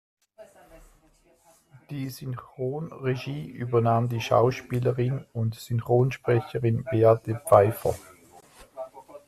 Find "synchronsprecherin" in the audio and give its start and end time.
5.53-6.83